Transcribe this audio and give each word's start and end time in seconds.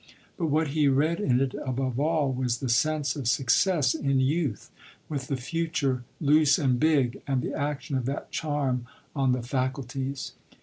But 0.35 0.47
what 0.47 0.69
he 0.69 0.87
read 0.87 1.19
in 1.19 1.39
it 1.39 1.53
above 1.63 1.99
all 1.99 2.31
was 2.31 2.57
the 2.57 2.69
sense 2.69 3.15
of 3.15 3.27
success 3.27 3.93
in 3.93 4.19
youth, 4.19 4.71
with 5.07 5.27
the 5.27 5.35
future 5.37 6.03
loose 6.19 6.57
and 6.57 6.79
big, 6.79 7.21
and 7.27 7.43
the 7.43 7.53
action 7.53 7.95
of 7.95 8.05
that 8.07 8.31
charm 8.31 8.87
on 9.15 9.31
the 9.33 9.43
faculties. 9.43 10.31